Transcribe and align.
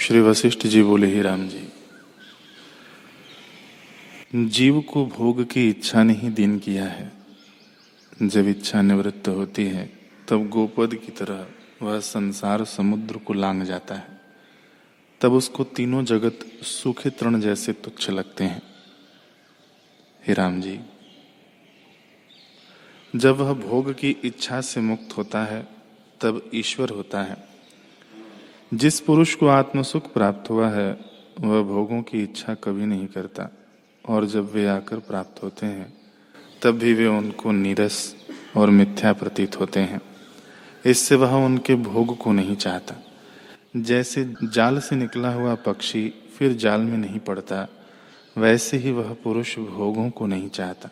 श्री 0.00 0.20
वशिष्ठ 0.20 0.66
जी 0.66 0.82
बोले, 0.82 1.06
ही 1.06 1.22
राम 1.22 1.48
जी, 1.48 1.68
जीव 4.34 4.80
को 4.80 5.06
भोग 5.06 5.50
की 5.50 5.68
इच्छा 5.68 6.02
ने 6.02 6.12
ही 6.12 6.28
दिन 6.28 6.58
किया 6.58 6.84
है। 6.84 7.12
जब 8.22 8.48
इच्छा 8.48 8.82
निवृत्त 8.82 9.28
होती 9.28 9.64
है, 9.64 9.92
तब 10.28 10.48
गोपद 10.48 10.94
की 10.94 11.12
तरह 11.12 11.46
वह 11.82 12.00
संसार 12.00 12.64
समुद्र 12.64 13.16
को 13.16 13.32
लांग 13.32 13.62
जाता 13.62 13.94
है। 13.94 14.20
तब 15.20 15.32
उसको 15.32 15.64
तीनों 15.64 16.04
जगत 16.04 16.38
सूखे 16.62 17.10
तृण 17.10 17.40
जैसे 17.40 17.72
तुच्छ 17.72 18.10
लगते 18.10 18.44
हैं। 18.44 18.62
हे 20.26 20.34
राम 20.34 20.60
जी, 20.60 20.80
जब 23.16 23.36
वह 23.36 23.52
भोग 23.52 23.92
की 23.94 24.16
इच्छा 24.24 24.60
से 24.60 24.80
मुक्त 24.80 25.16
होता 25.16 25.44
है, 25.44 25.68
तब 26.20 26.50
ईश्वर 26.54 26.90
होता 26.90 27.22
है। 27.22 27.49
जिस 28.74 29.00
पुरुष 29.00 29.34
को 29.34 29.46
आत्मसुख 29.46 30.12
प्राप्त 30.12 30.50
हुआ 30.50 30.68
है, 30.68 31.00
वह 31.40 31.62
भोगों 31.62 32.02
की 32.02 32.22
इच्छा 32.22 32.54
कभी 32.54 32.86
नहीं 32.86 33.06
करता। 33.06 33.56
और 34.08 34.26
जब 34.26 34.52
वे 34.52 34.66
आकर 34.66 34.98
प्राप्त 34.98 35.42
होते 35.42 35.66
हैं, 35.66 35.94
तब 36.62 36.70
भी 36.70 36.94
वे 36.94 37.06
उनको 37.06 37.52
नीरस 37.52 38.16
और 38.56 38.70
मिथ्या 38.70 39.12
प्रतीत 39.12 39.60
होते 39.60 39.80
हैं। 39.80 40.00
इससे 40.86 41.14
वह 41.14 41.34
उनके 41.34 41.74
भोग 41.74 42.18
को 42.18 42.32
नहीं 42.32 42.56
चाहता। 42.56 42.94
जैसे 43.76 44.34
जाल 44.44 44.78
से 44.78 44.96
निकला 44.96 45.32
हुआ 45.32 45.54
पक्षी 45.54 46.14
फिर 46.38 46.52
जाल 46.52 46.80
में 46.80 46.98
नहीं 46.98 47.18
पड़ता, 47.18 47.68
वैसे 48.36 48.76
ही 48.76 48.90
वह 48.90 49.16
पुरुष 49.24 49.58
भोगों 49.58 50.10
को 50.10 50.26
नहीं 50.26 50.48
चाहता। 50.48 50.90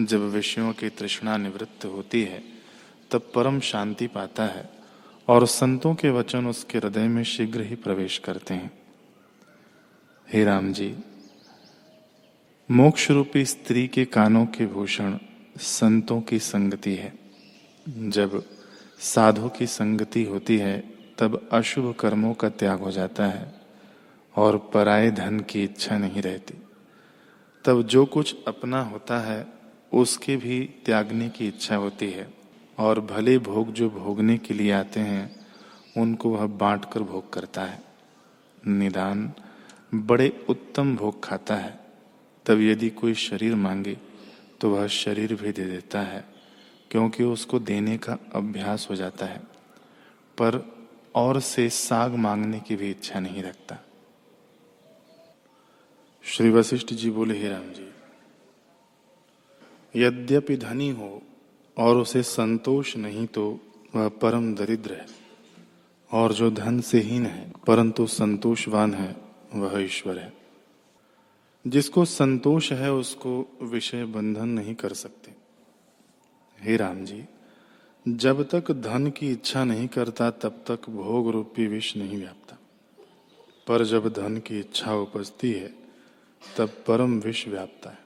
जब 0.00 0.18
विषयों 0.18 0.72
की 0.72 0.88
तृष्णा 0.88 1.36
निवृत्त 1.36 1.84
होती 1.84 2.22
है, 2.22 2.42
तब 3.10 3.30
परम 3.34 3.60
शांति 3.60 4.06
पाता 4.06 4.42
है। 4.42 4.71
और 5.28 5.46
संतों 5.46 5.94
के 5.94 6.10
वचन 6.10 6.46
उसके 6.46 6.78
हृदय 6.78 7.08
में 7.08 7.24
शीघ्र 7.24 7.60
ही 7.60 7.74
प्रवेश 7.74 8.18
करते 8.18 8.54
हैं। 8.54 8.70
हे 10.32 10.44
राम 10.44 10.72
जी 10.72 10.96
मोक्ष 12.70 13.10
रूपी 13.10 13.44
स्त्री 13.44 13.88
के 13.88 14.04
कानों 14.04 14.46
के 14.46 14.66
भूषण 14.66 15.18
संतों 15.58 16.20
की 16.20 16.38
संगति 16.38 16.94
है। 16.94 17.18
जब 17.88 18.44
साधु 18.98 19.48
की 19.48 19.66
संगति 19.66 20.24
होती 20.24 20.58
है, 20.58 20.84
तब 21.18 21.48
अशुभ 21.52 21.94
कर्मों 22.00 22.34
का 22.34 22.48
त्याग 22.48 22.78
हो 22.78 22.90
जाता 22.90 23.26
है 23.26 23.54
और 24.36 24.70
पराये 24.74 25.10
धन 25.10 25.40
की 25.40 25.64
इच्छा 25.64 25.98
नहीं 25.98 26.22
रहती। 26.22 26.54
तब 27.64 27.82
जो 27.82 28.04
कुछ 28.04 28.36
अपना 28.48 28.82
होता 28.82 29.18
है, 29.18 29.46
उसके 29.92 30.36
भी 30.36 30.70
त्यागने 30.86 31.28
की 31.28 31.48
इच्छा 31.48 31.76
होती 31.76 32.10
है। 32.10 32.41
और 32.82 33.00
भले 33.02 33.38
भोग 33.40 33.72
जो 33.72 33.88
भोगने 33.90 34.36
के 34.38 34.54
लिए 34.54 34.70
आते 34.72 35.00
हैं, 35.00 35.46
उनको 35.96 36.30
वह 36.30 36.46
बांट 36.58 36.84
कर 36.92 37.02
भोग 37.02 37.32
करता 37.32 37.62
है। 37.62 37.82
निदान 38.62 39.32
बड़े 39.94 40.28
उत्तम 40.48 40.94
भोग 40.96 41.22
खाता 41.24 41.54
है। 41.54 41.78
तब 42.46 42.60
यदि 42.60 42.90
कोई 42.90 43.14
शरीर 43.14 43.54
मांगे 43.56 43.96
तो 44.60 44.70
वह 44.70 44.86
शरीर 44.86 45.34
भी 45.34 45.52
दे 45.52 45.64
देता 45.64 46.00
है, 46.00 46.24
क्योंकि 46.90 47.24
उसको 47.24 47.58
देने 47.60 47.96
का 47.98 48.16
अभ्यास 48.34 48.86
हो 48.90 48.94
जाता 48.94 49.26
है। 49.26 49.38
पर 50.38 50.60
और 51.14 51.40
से 51.40 51.68
साग 51.68 52.14
मांगने 52.16 52.60
की 52.60 52.76
भी 52.76 52.90
इच्छा 52.90 53.20
नहीं 53.20 53.42
रखता। 53.42 53.78
श्री 56.24 56.50
वशिष्ठ 56.50 56.92
जी 56.92 57.10
बोले, 57.10 57.38
हे 57.38 57.48
राम 57.48 57.68
जी, 57.68 57.90
यद्यपि 59.94 60.56
धनी 60.56 60.90
हो 60.90 61.22
और 61.78 61.96
उसे 61.96 62.22
संतोष 62.22 62.96
नहीं 62.96 63.26
तो 63.26 63.60
वह 63.94 64.08
परम 64.08 64.54
दरिद्र 64.54 64.94
है। 64.94 65.06
और 66.12 66.32
जो 66.32 66.50
धन 66.50 66.80
से 66.80 67.00
हीन 67.00 67.26
है, 67.26 67.52
परंतु 67.66 68.06
संतोषवान 68.06 68.94
है, 68.94 69.16
वह 69.54 69.80
ईश्वर 69.80 70.18
है। 70.18 70.32
जिसको 71.66 72.04
संतोष 72.04 72.72
है, 72.72 72.92
उसको 72.92 73.58
विषय 73.62 74.04
बंधन 74.04 74.48
नहीं 74.48 74.74
कर 74.74 74.92
सकते। 74.92 75.32
हे 76.60 76.76
राम 76.76 77.04
जी 77.04 77.24
जब 78.08 78.48
तक 78.48 78.72
धन 78.72 79.10
की 79.10 79.30
इच्छा 79.30 79.64
नहीं 79.64 79.88
करता, 79.88 80.30
तब 80.30 80.64
तक 80.70 80.90
भोग 80.90 81.30
रूपी 81.30 81.66
विष 81.66 81.96
नहीं 81.96 82.18
व्यापता। 82.18 82.58
पर 83.68 83.84
जब 83.84 84.08
धन 84.08 84.38
की 84.38 84.60
इच्छा 84.60 84.94
उपजती 84.94 85.52
है, 85.52 85.74
तब 86.56 86.68
परम 86.68 87.20
विष 87.20 87.48
व्यापता 87.48 87.90
है। 87.90 87.98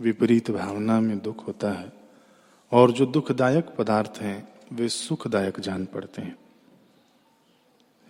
विपरीत 0.00 0.50
भावना 0.50 1.00
में 1.00 1.18
दुख 1.18 1.46
होता 1.46 1.72
है 1.72 1.92
और 2.72 2.92
जो 2.92 3.06
दुखदायक 3.06 3.66
पदार्थ 3.66 4.18
हैं, 4.18 4.48
वे 4.72 4.88
सुखदायक 4.88 5.60
जान 5.60 5.84
पड़ते 5.84 6.22
हैं। 6.22 6.38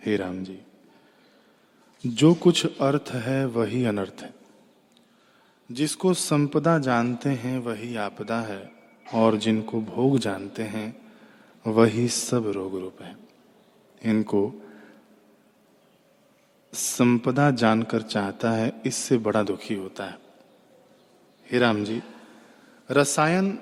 हे 0.05 0.15
राम 0.15 0.43
जी, 0.43 0.59
जो 2.05 2.33
कुछ 2.33 2.65
अर्थ 2.65 3.11
है 3.11 3.45
वही 3.45 3.85
अनर्थ 3.85 4.21
है। 4.21 4.33
जिसको 5.71 6.13
संपदा 6.13 6.79
जानते 6.79 7.29
हैं, 7.29 7.59
वही 7.59 7.95
आपदा 7.95 8.41
है, 8.41 8.71
और 9.13 9.37
जिनको 9.37 9.81
भोग 9.81 10.19
जानते 10.19 10.63
हैं, 10.63 11.13
वही 11.67 12.07
सब 12.07 12.47
रोग 12.47 12.79
रूप 12.79 13.01
है। 13.01 13.17
इनको 14.03 14.53
संपदा 16.73 17.51
जानकर 17.51 18.01
चाहता 18.01 18.51
है, 18.51 18.81
इससे 18.85 19.17
बड़ा 19.17 19.43
दुखी 19.43 19.75
होता 19.75 20.05
है। 20.05 20.19
हे 21.51 21.59
राम 21.59 21.83
जी, 21.83 22.01
रसायन 22.91 23.59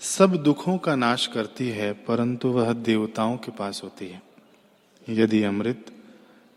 सब 0.00 0.34
दुखों 0.36 0.76
का 0.78 0.94
नाश 0.94 1.26
करती 1.26 1.68
है, 1.68 1.92
परंतु 1.92 2.48
वह 2.48 2.72
देवताओं 2.72 3.36
के 3.36 3.52
पास 3.52 3.80
होती 3.84 4.06
है। 4.08 4.22
यदि 5.08 5.42
अमृत 5.42 5.86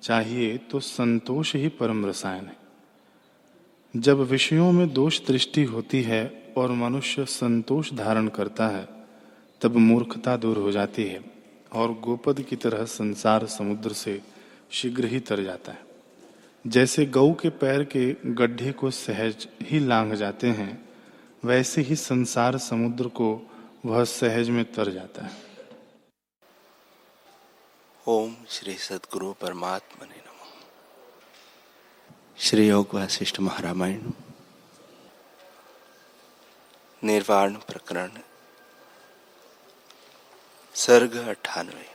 चाहिए 0.03 0.57
तो 0.57 0.79
संतोष 0.79 1.55
ही 1.55 1.67
परम 1.69 2.05
रसायन 2.05 2.45
है। 2.45 2.55
जब 3.93 4.19
विषयों 4.19 4.71
में 4.71 4.93
दोष 4.93 5.19
दृष्टि 5.27 5.63
होती 5.63 6.01
है 6.01 6.53
और 6.57 6.71
मनुष्य 6.71 7.25
संतोष 7.25 7.93
धारण 7.93 8.27
करता 8.27 8.67
है, 8.67 8.87
तब 9.61 9.75
मूर्खता 9.75 10.37
दूर 10.37 10.57
हो 10.57 10.71
जाती 10.71 11.03
है 11.03 11.19
और 11.73 11.93
गोपद 11.99 12.41
की 12.41 12.55
तरह 12.55 12.85
संसार 12.85 13.45
समुद्र 13.47 13.93
से 13.93 14.21
शीघ्र 14.71 15.05
ही 15.05 15.19
तर 15.19 15.43
जाता 15.43 15.71
है। 15.71 15.81
जैसे 16.65 17.05
गऊ 17.05 17.33
के 17.33 17.49
पैर 17.49 17.83
के 17.83 18.11
गड्ढे 18.25 18.71
को 18.71 18.91
सहज 18.91 19.47
ही 19.61 19.79
लांग 19.79 20.13
जाते 20.13 20.47
हैं 20.47 20.92
वैसे 21.45 21.81
ही 21.81 21.95
संसार 21.95 22.57
समुद्र 22.57 23.07
को 23.07 23.55
वह 23.85 24.03
सहज 24.03 24.49
में 24.49 24.73
तर 24.73 24.91
जाता 24.91 25.25
है। 25.25 25.37
ओम 28.07 28.35
श्री 28.49 28.73
सदगुरु 28.73 29.33
परमात्मा 29.33 30.05
ने 30.05 30.15
नमो। 30.15 30.47
श्री 32.39 32.67
योग 32.67 32.87
वशिष्ठ 32.93 33.39
महारामायण। 33.39 34.11
निर्वाण 37.03 37.53
प्रकरण। 37.55 38.11
सर्ग 40.75 41.15
अठानवे। 41.15 41.89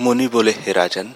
मुनि 0.00 0.28
बोले, 0.28 0.50
हे 0.50 0.72
राजन 0.72 1.14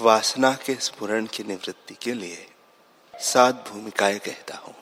वासना 0.00 0.54
के 0.54 0.74
स्पुरण 0.74 1.26
की 1.26 1.44
निवृत्ति 1.44 1.94
के 1.94 2.12
लिए 2.12 2.50
सात 3.14 3.54
भूमिकाएँ 3.68 4.18
कहता 4.18 4.56
हूँ। 4.56 4.74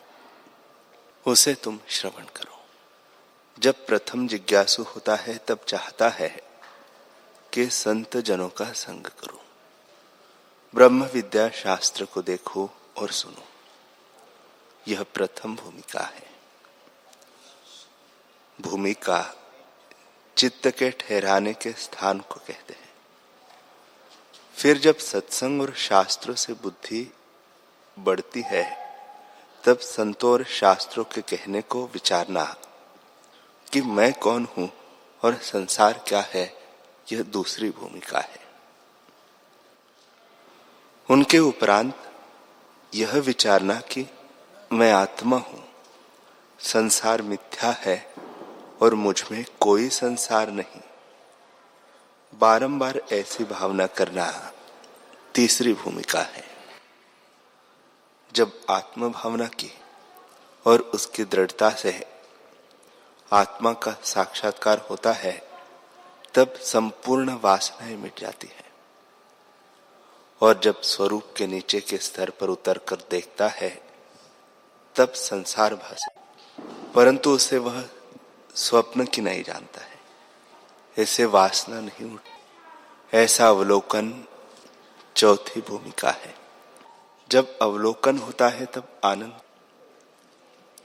उसे 1.26 1.54
तुम 1.54 1.80
श्रवण 1.88 2.24
करो। 2.24 2.64
जब 3.58 3.86
प्रथम 3.86 4.28
जिज्ञासु 4.28 4.82
होता 4.82 5.16
है, 5.16 5.38
तब 5.38 5.60
चाहता 5.68 6.08
है 6.08 6.42
कि 7.52 7.66
संत 7.66 8.16
जनों 8.16 8.48
का 8.48 8.72
संग 8.72 9.04
करो। 9.04 9.44
ब्रह्म 10.74 11.04
विद्या 11.04 11.48
शास्त्र 11.48 12.04
को 12.04 12.22
देखो 12.22 12.70
और 12.96 13.10
सुनो। 13.10 13.48
यह 14.88 15.02
प्रथम 15.02 15.56
भूमिका 15.56 16.00
है। 16.00 16.30
भूमिका 18.60 19.34
चित्त 20.36 20.66
के 20.66 20.90
ठहराने 20.90 21.54
के 21.54 21.72
स्थान 21.72 22.20
को 22.20 22.34
कहते 22.34 22.74
हैं। 22.74 22.87
फिर 24.58 24.78
जब 24.78 24.96
सत्संग 24.96 25.62
और 25.62 25.72
शास्त्रों 25.74 26.34
से 26.34 26.52
बुद्धि 26.52 27.12
बढ़ती 27.98 28.40
है, 28.40 28.64
तब 29.64 29.78
संतों 29.78 30.32
और 30.32 30.44
शास्त्रों 30.44 31.04
के 31.04 31.20
कहने 31.20 31.62
को 31.62 31.86
विचारना 31.86 32.56
कि 33.72 33.80
मैं 33.80 34.12
कौन 34.12 34.48
हूँ 34.56 34.70
और 35.22 35.34
संसार 35.34 36.04
क्या 36.08 36.20
है, 36.20 36.56
यह 37.12 37.22
दूसरी 37.22 37.70
भूमिका 37.70 38.18
है। 38.18 38.40
उनके 41.10 41.38
उपरांत 41.38 42.12
यह 42.94 43.16
विचारना 43.18 43.80
कि 43.80 44.06
मैं 44.72 44.92
आत्मा 44.92 45.36
हूँ, 45.36 45.64
संसार 46.60 47.22
मिथ्या 47.22 47.70
है 47.70 48.14
और 48.82 48.94
मुझमें 48.94 49.44
कोई 49.60 49.88
संसार 49.88 50.50
नहीं। 50.50 50.80
बारंबार 52.38 53.02
ऐसी 53.12 53.44
भावना 53.44 53.86
करना 53.86 54.52
तीसरी 55.34 55.72
भूमिका 55.72 56.20
है। 56.20 56.44
जब 58.34 58.60
आत्म 58.70 59.12
भावना 59.12 59.46
की 59.46 59.72
और 60.66 60.80
उसकी 60.80 61.24
दृढ़ता 61.24 61.70
से 61.70 62.06
आत्मा 63.32 63.72
का 63.72 63.96
साक्षात्कार 64.04 64.86
होता 64.90 65.12
है, 65.12 65.48
तब 66.34 66.52
संपूर्ण 66.52 67.38
वासनाएँ 67.40 67.96
मिट 67.96 68.20
जाती 68.20 68.46
है। 68.46 68.64
और 70.40 70.60
जब 70.60 70.80
स्वरूप 70.80 71.34
के 71.36 71.46
नीचे 71.46 71.80
के 71.80 71.96
स्तर 71.96 72.30
पर 72.30 72.46
उतर 72.46 72.78
कर 72.78 72.96
देखता 72.96 73.48
है, 73.48 73.82
तब 74.96 75.12
संसार 75.12 75.74
भाषा, 75.74 76.22
परंतु 76.94 77.30
उसे 77.30 77.58
वह 77.58 77.84
स्वप्न 78.54 79.04
की 79.04 79.20
नहीं 79.20 79.44
जानता 79.44 79.80
है। 79.80 79.97
ऐसे 80.98 81.24
वासना 81.24 81.80
नहीं 81.80 82.14
उठ 82.14 82.20
ऐसा 83.14 83.48
अवलोकन 83.48 84.24
चौथी 85.16 85.60
भूमिका 85.60 86.10
है। 86.10 86.34
जब 87.30 87.58
अवलोकन 87.58 88.18
होता 88.18 88.48
है 88.48 88.66
तब 88.66 89.00
आनंद। 89.04 89.40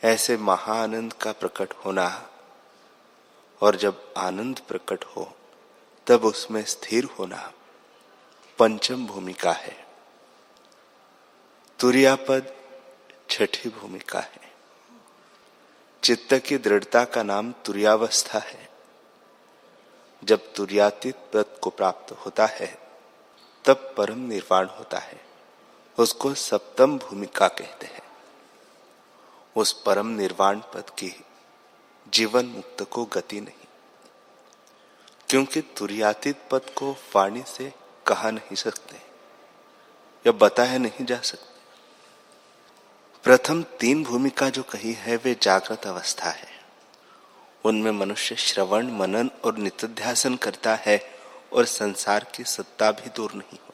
ऐसे 0.03 0.37
महाआनंद 0.37 1.13
का 1.13 1.31
प्रकट 1.31 1.73
होना 1.73 2.29
और 3.61 3.75
जब 3.75 4.13
आनंद 4.17 4.59
प्रकट 4.59 5.03
हो, 5.03 5.37
तब 6.07 6.25
उसमें 6.25 6.65
स्थिर 6.65 7.03
होना 7.03 7.53
पंचम 8.59 9.05
भूमिका 9.05 9.51
है। 9.51 9.87
तुरियापद 11.79 12.55
छठी 13.29 13.69
भूमिका 13.69 14.19
है। 14.19 14.53
चित्त 16.03 16.33
की 16.33 16.57
दृढ़ता 16.57 17.05
का 17.05 17.23
नाम 17.23 17.51
तुरियावस्था 17.51 18.39
है। 18.39 18.72
जब 20.23 20.53
तुरियातीत 20.53 21.15
पद 21.33 21.57
को 21.61 21.69
प्राप्त 21.69 22.11
होता 22.15 22.45
है, 22.45 22.67
तब 23.65 23.93
परम 23.97 24.19
निर्वाण 24.19 24.67
होता 24.69 24.97
है। 24.97 25.19
उसको 25.97 26.33
सप्तम 26.33 26.97
भूमिका 26.97 27.47
कहते 27.47 27.87
हैं। 27.87 28.01
उस 29.55 29.73
परम 29.81 30.07
निर्वाण 30.07 30.59
पद 30.73 30.89
की 30.89 31.13
जीवन 32.07 32.45
मुक्त 32.45 32.83
को 32.83 33.05
गति 33.05 33.41
नहीं, 33.41 33.67
क्योंकि 35.29 35.61
तुरियातीत 35.77 36.47
पद 36.51 36.69
को 36.75 36.91
वाणी 37.15 37.43
से 37.47 37.71
कहा 38.05 38.31
नहीं 38.31 38.55
सकते 38.55 39.01
या 40.25 40.31
बताया 40.31 40.77
नहीं 40.77 41.05
जा 41.05 41.19
सकते। 41.21 41.51
प्रथम 43.25 43.63
तीन 43.79 44.03
भूमिका 44.03 44.49
जो 44.49 44.63
कही 44.63 44.93
है, 44.93 45.15
वे 45.15 45.35
जागृत 45.41 45.87
अवस्था 45.87 46.29
है। 46.29 46.52
उनमें 47.65 47.91
मनुष्य 47.91 48.35
श्रवण, 48.35 48.87
मनन 48.91 49.29
और 49.43 49.57
नित्यासन 49.57 50.35
करता 50.35 50.75
है 50.75 50.99
और 51.53 51.65
संसार 51.65 52.25
की 52.35 52.43
सत्ता 52.43 52.91
भी 52.91 53.09
दूर 53.09 53.33
नहीं 53.33 53.57
हो। 53.57 53.73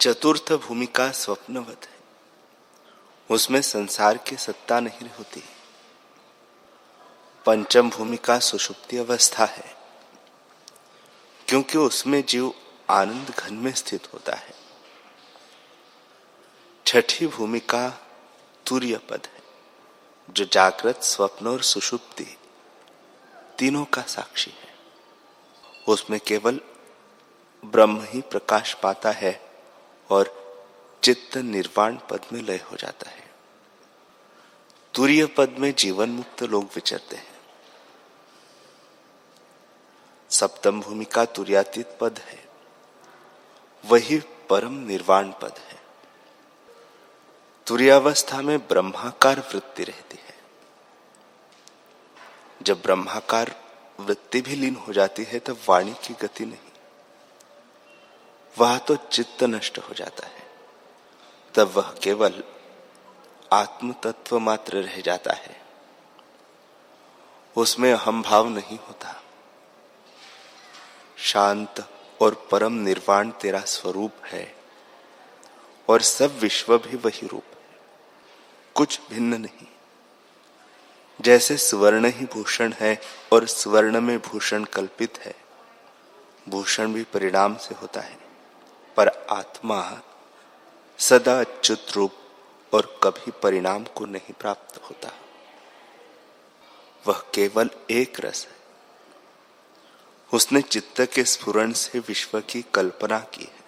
चतुर्थ 0.00 0.52
भूमिका 0.52 1.10
स्वप्नवत 1.12 1.86
है। 1.86 1.96
उसमें 3.30 3.60
संसार 3.62 4.18
की 4.18 4.36
सत्ता 4.36 4.80
नहीं 4.80 5.08
होती 5.18 5.42
पंचम 7.46 7.90
भूमिका 7.90 8.38
सुषुप्ति 8.38 8.96
अवस्था 8.96 9.44
है, 9.44 9.76
क्योंकि 11.48 11.78
उसमें 11.78 12.22
जीव 12.26 12.52
आनंद 12.90 13.30
घन 13.30 13.54
में 13.54 13.72
स्थित 13.72 14.08
होता 14.14 14.32
है। 14.32 14.54
छठी 16.86 17.26
भूमिका 17.26 17.88
तुर्य 18.66 18.98
पद 19.10 19.26
है। 19.26 19.37
जो 20.30 20.44
जागृत, 20.44 21.02
स्वप्न 21.02 21.46
और 21.46 21.62
सुषुप्ति 21.62 22.36
तीनों 23.58 23.84
का 23.84 24.02
साक्षी 24.02 24.50
है। 24.50 24.74
उसमें 25.88 26.20
केवल 26.20 26.60
ब्रह्म 27.64 28.02
ही 28.02 28.20
प्रकाश 28.20 28.74
पाता 28.74 29.10
है 29.10 29.50
और 30.10 30.38
चित्त 31.04 31.36
निर्वाण 31.36 31.96
पद 31.96 32.20
में 32.32 32.42
लय 32.42 32.56
हो 32.56 32.76
जाता 32.76 33.10
है। 33.10 33.30
तुरीय 34.94 35.26
पद 35.26 35.50
में 35.58 35.74
जीवन 35.74 36.08
मुक्त 36.08 36.42
लोग 36.42 36.64
विचरते 36.64 37.16
हैं। 37.16 37.40
सप्तम 40.30 40.80
भूमिका 40.80 41.24
तुर्यातीत 41.24 41.98
पद 42.00 42.18
है। 42.18 42.48
वही 43.84 44.18
परम 44.50 44.74
निर्वाण 44.74 45.32
पद 45.32 45.54
है। 45.58 45.77
तुरियावस्था 47.68 48.40
में 48.40 48.58
ब्रह्माकार 48.58 49.40
वृत्ति 49.40 49.84
रहती 49.84 50.18
है। 50.26 50.34
जब 52.62 52.82
ब्रह्माकार 52.82 53.64
वृत्ति 54.00 54.40
भी 54.40 54.56
लीन 54.56 54.76
हो 54.76 54.92
जाती 54.92 55.24
है, 55.24 55.38
तब 55.38 55.58
वाणी 55.68 55.92
की 55.92 56.14
गति 56.14 56.46
नहीं। 56.46 56.70
वह 58.58 58.78
तो 58.78 58.96
चित्त 58.96 59.44
नष्ट 59.44 59.78
हो 59.78 59.94
जाता 59.94 60.26
है। 60.26 60.42
तब 61.54 61.72
वह 61.76 61.94
केवल 62.02 62.44
आत्म 63.52 63.92
तत्व 63.92 64.38
मात्र 64.38 64.76
रह 64.76 65.00
जाता 65.00 65.32
है। 65.32 65.62
उसमें 67.56 67.94
हम 67.94 68.22
भाव 68.22 68.48
नहीं 68.48 68.78
होता। 68.78 69.22
शांत 71.18 71.88
और 72.20 72.48
परम 72.50 72.72
निर्वाण 72.72 73.30
तेरा 73.30 73.60
स्वरूप 73.60 74.12
है, 74.24 74.56
और 75.88 76.02
सब 76.02 76.38
विश्व 76.38 76.78
भी 76.78 76.96
वही 76.96 77.26
रूप 77.26 77.44
कुछ 78.78 79.00
भिन्न 79.10 79.40
नहीं। 79.40 79.66
जैसे 81.20 81.56
स्वर्ण 81.56 82.04
ही 82.04 82.26
भूषण 82.26 82.72
है 82.72 83.00
और 83.32 83.46
स्वर्ण 83.46 84.00
में 84.00 84.18
भूषण 84.18 84.64
कल्पित 84.64 85.18
है, 85.18 85.34
भूषण 86.48 86.92
भी 86.92 87.04
परिणाम 87.04 87.56
से 87.56 87.74
होता 87.74 88.00
है, 88.00 88.18
पर 88.96 89.08
आत्मा 89.30 90.00
सदा 90.98 91.40
अच्युत 91.40 91.86
रूप 91.92 92.12
और 92.72 93.00
कभी 93.02 93.30
परिणाम 93.30 93.84
को 93.84 94.06
नहीं 94.06 94.32
प्राप्त 94.32 94.82
होता। 94.82 95.10
वह 97.06 97.22
केवल 97.34 97.70
एक 97.90 98.20
रस 98.20 98.46
है। 98.50 98.56
उसने 100.32 100.62
चित्त 100.62 101.00
के 101.00 101.24
स्फुरण 101.24 101.72
से 101.72 101.98
विश्व 101.98 102.40
की 102.40 102.64
कल्पना 102.74 103.18
की 103.18 103.44
है। 103.44 103.64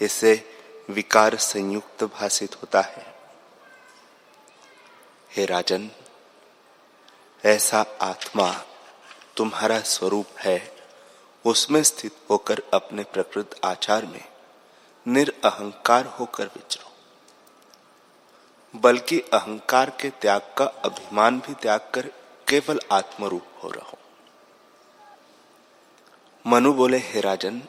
इसे 0.00 0.58
विकार 0.90 1.36
संयुक्त 1.36 2.04
भाषित 2.04 2.54
होता 2.54 2.80
है। 2.80 3.13
हे 5.36 5.46
राजन, 5.46 5.90
ऐसा 7.44 7.86
आत्मा 8.00 8.64
तुम्हारा 9.36 9.80
स्वरूप 9.80 10.26
है, 10.38 10.76
उसमें 11.46 11.82
स्थित 11.82 12.16
होकर 12.30 12.62
अपने 12.74 13.02
प्रकृत 13.02 13.60
आचार 13.64 14.06
में 14.06 14.24
निरअहकार 15.08 16.06
होकर 16.06 16.46
विचरो। 16.46 16.92
बल्कि 18.78 19.20
अहंकार 19.20 19.90
के 19.90 20.10
त्याग 20.10 20.54
का 20.58 20.64
अभिमान 20.64 21.40
भी 21.40 21.54
त्याग 21.54 21.80
कर 21.94 22.06
केवल 22.48 22.80
आत्मरूप 22.92 23.46
हो 23.62 23.70
रहो। 23.70 23.98
मनु 26.46 26.72
बोले, 26.72 26.98
हे 26.98 27.20
राजन, 27.20 27.62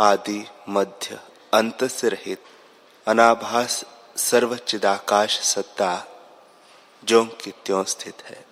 आदि, 0.00 0.46
मध्य, 0.68 1.20
अंत 1.54 1.84
से 1.84 2.08
रहित, 2.08 2.44
अनाभास 3.08 3.84
सर्वचिदाकाश 4.16 5.40
सत्ता 5.40 6.04
जो 7.04 7.24
की 7.24 7.50
त्यों 7.50 7.84
स्थित 7.84 8.22
है 8.22 8.44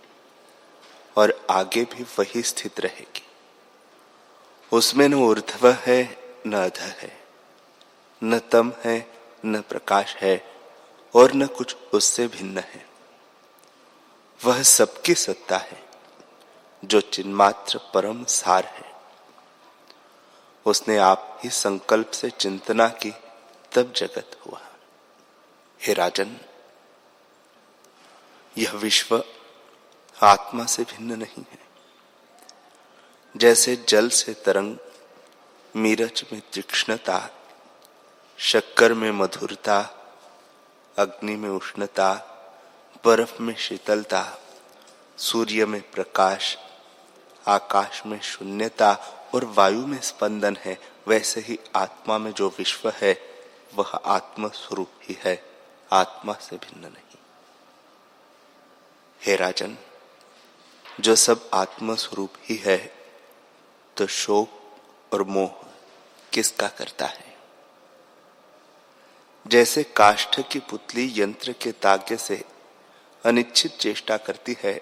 और 1.17 1.47
आगे 1.51 1.85
भी 1.85 2.03
वही 2.03 2.43
स्थित 2.43 2.81
रहेगी। 2.81 3.27
उसमें 4.73 5.09
न 5.09 5.15
ऊर्ध्व 5.15 5.69
है, 5.69 6.19
न 6.47 6.53
अध 6.53 6.79
है, 6.79 7.21
न 8.25 8.39
तम 8.39 8.73
है, 8.85 9.13
न 9.47 9.61
प्रकाश 9.61 10.17
है 10.17 10.55
और 11.15 11.33
न 11.33 11.47
कुछ 11.47 11.77
उससे 11.95 12.27
भिन्न 12.29 12.59
है। 12.59 12.87
वह 14.45 14.63
सबकी 14.63 15.15
सत्ता 15.15 15.57
है, 15.57 15.83
जो 16.85 17.01
चिन्मात्र 17.01 17.81
परम 17.95 18.25
सार 18.25 18.65
है। 18.65 18.93
उसने 20.67 20.99
आप 20.99 21.41
ही 21.45 21.51
संकल्प 21.51 22.11
से 22.11 22.31
चिंतना 22.31 22.89
की, 22.89 23.11
तब 23.73 23.93
जगत 23.97 24.31
हुआ। 24.47 24.61
हे 25.83 25.93
राजन, 25.93 26.37
यह 28.59 28.73
विश्व 28.73 29.25
आत्मा 30.23 30.65
से 30.65 30.83
भिन्न 30.83 31.13
नहीं 31.13 31.45
है। 31.53 31.59
जैसे 33.37 33.85
जल 33.89 34.09
से 34.09 34.35
तरंग 34.35 34.77
मीरच 35.77 36.25
में 36.33 36.43
तीक्ष्णता, 36.53 37.31
शक्कर 38.39 38.95
में 38.95 39.11
मधुरता, 39.13 39.81
अग्नि 40.99 41.37
में 41.37 41.49
उष्णता, 41.49 42.15
बर्फ़ 43.05 43.43
में 43.43 43.57
शीतलता, 43.57 44.39
सूर्य 45.19 45.67
में 45.67 45.91
प्रकाश, 45.91 46.59
आकाश 47.49 48.03
में 48.07 48.21
शून्यता 48.21 48.93
और 49.35 49.45
वायु 49.45 49.87
में 49.87 50.01
स्पंदन 50.01 50.57
है, 50.57 50.79
वैसे 51.09 51.41
ही 51.41 51.59
आत्मा 51.77 52.19
में 52.19 52.33
जो 52.33 52.49
विश्व 52.49 52.93
है, 52.97 53.19
वह 53.75 54.01
आत्म 54.05 54.49
स्वरूप 54.49 54.91
ही 55.03 55.19
है। 55.21 55.50
आत्मा 55.93 56.33
से 56.33 56.57
भिन्न 56.57 56.85
नहीं। 56.85 57.19
हे 59.23 59.37
राजन, 59.37 59.77
जो 61.01 61.17
सब 61.17 61.51
आत्म 61.55 61.95
स्वरूप 61.95 62.33
ही 62.41 62.57
है 62.57 62.79
तो 63.97 64.07
शोक 64.07 64.49
और 65.15 65.23
मोह 65.23 65.67
किसका 66.33 66.69
करता 66.69 67.07
है? 67.07 67.37
जैसे 69.47 69.83
काष्ठ 69.83 70.41
की 70.41 70.59
पुतली 70.59 71.13
यंत्र 71.17 71.53
के 71.53 71.73
तागे 71.73 72.17
से 72.17 72.45
अनिश्चित 73.25 73.77
चेष्टा 73.77 74.17
करती 74.17 74.57
है, 74.65 74.81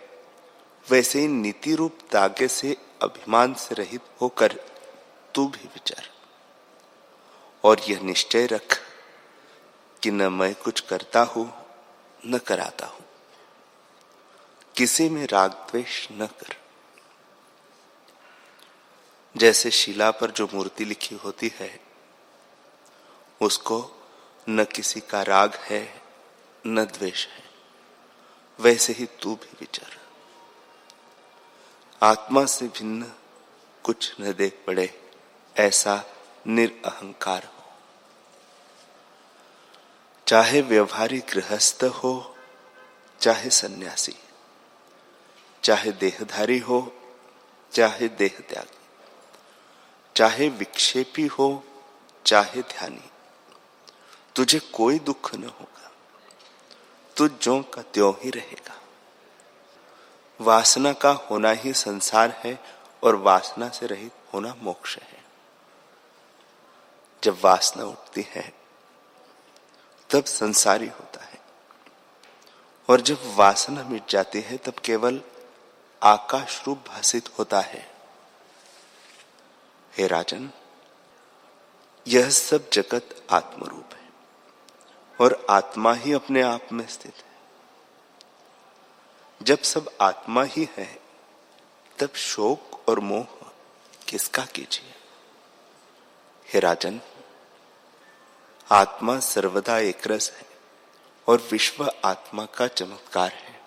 वैसे 0.89 1.21
ही 1.21 1.29
नीति 1.29 1.75
रूप 1.75 1.99
तागे 2.11 2.49
से 2.49 2.77
अभिमान 3.03 3.55
से 3.55 3.75
रहित 3.75 4.03
होकर 4.21 4.53
तू 5.35 5.47
भी 5.49 5.65
विचार। 5.65 6.11
और 7.65 7.81
यह 7.81 8.01
निश्चय 8.01 8.47
रख 8.47 8.88
कि 10.03 10.11
न 10.11 10.23
मैं 10.23 10.55
कुछ 10.55 10.81
करता 10.81 11.21
हूँ, 11.21 11.67
न 12.27 12.39
कराता 12.39 12.87
हूँ। 12.87 13.05
किसी 14.77 15.09
में 15.09 15.27
राग 15.27 15.51
द्वेष 15.51 16.09
न 16.13 16.27
कर। 16.27 16.57
जैसे 19.37 19.71
शिला 19.71 20.11
पर 20.11 20.31
जो 20.31 20.49
मूर्ति 20.55 20.85
लिखी 20.85 21.15
होती 21.15 21.53
है, 21.55 21.81
उसको 23.41 23.91
न 24.49 24.65
किसी 24.65 25.01
का 25.01 25.23
राग 25.23 25.55
है, 25.55 26.03
न 26.67 26.85
द्वेष 26.85 27.27
है। 27.27 27.45
वैसे 28.61 28.93
ही 28.93 29.07
तू 29.07 29.35
भी 29.35 29.57
विचार। 29.61 29.99
आत्मा 32.03 32.45
से 32.47 32.67
भिन्न 32.67 33.13
कुछ 33.83 34.15
न 34.21 34.33
देख 34.33 34.65
पड़े, 34.67 35.11
ऐसा 35.57 36.05
निरअहकार 36.47 37.45
हो 37.45 37.58
चाहे 40.29 40.61
व्यवहारिक 40.61 41.27
गृहस्थ 41.33 41.85
हो, 41.85 42.37
चाहे 43.21 43.51
सन्यासी, 43.51 44.15
चाहे 45.65 45.93
देहधारी 45.93 46.59
हो, 46.59 46.93
चाहे 47.73 48.09
देह 48.09 48.39
त्यागी 48.49 48.79
चाहे 50.17 50.49
विक्षेपी 50.49 51.27
हो, 51.27 51.65
चाहे 52.27 52.63
ध्यानी, 52.63 53.11
तुझे 54.37 54.59
कोई 54.59 54.99
दुख 54.99 55.35
न 55.35 55.45
होगा 55.45 55.93
तू 57.17 57.29
जो 57.29 57.63
का 57.63 57.83
त्यों 57.83 58.15
ही 58.25 58.31
रहेगा। 58.31 58.81
वासना 60.41 60.93
का 60.93 61.11
होना 61.11 61.51
ही 61.51 61.73
संसार 61.73 62.43
है 62.45 62.65
और 63.03 63.17
वासना 63.17 63.69
से 63.69 63.87
रहित 63.87 64.13
होना 64.35 64.57
मोक्ष 64.63 64.99
है। 64.99 65.25
जब 67.25 67.39
वासना 67.45 67.85
उठती 67.85 68.27
है 68.29 68.58
तब 70.11 70.25
संसारी 70.25 70.87
होता 70.87 71.25
है। 71.25 71.39
और 72.89 73.01
जब 73.01 73.35
वासना 73.35 73.83
मिट 73.83 74.09
जाती 74.09 74.41
है, 74.41 74.57
तब 74.57 74.73
केवल 74.73 75.23
आकाश 76.03 76.63
रूप 76.67 76.85
भाषित 76.89 77.39
होता 77.39 77.61
है। 77.61 77.93
हे 79.99 80.07
राजन, 80.07 80.51
यह 82.09 82.31
सब 82.31 82.71
जगत 82.71 83.27
आत्मरूप 83.31 83.95
है 83.95 84.11
और 85.21 85.47
आत्मा 85.51 85.95
ही 85.95 86.13
अपने 86.13 86.43
आप 86.43 86.69
में 86.73 86.87
स्थित 86.87 87.15
है। 87.15 87.29
जब 89.43 89.63
सब 89.63 89.91
आत्मा 90.01 90.43
ही 90.43 90.69
है, 90.77 90.99
तब 91.99 92.15
शोक 92.15 92.89
और 92.89 93.01
मोह 93.01 93.27
किसका 94.09 94.45
कीजिए? 94.45 94.95
हे 96.55 96.61
राजन 96.61 97.01
आत्मा 98.71 99.19
सर्वदा 99.19 99.79
एक 99.79 99.99
रस 100.07 100.33
है 100.37 100.47
और 101.29 101.49
विश्व 101.53 101.93
आत्मा 102.05 102.45
का 102.45 102.67
चमत्कार 102.67 103.33
है। 103.33 103.61